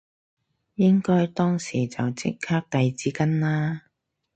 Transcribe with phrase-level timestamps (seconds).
[0.73, 3.83] 應該當時就即刻遞紙巾啦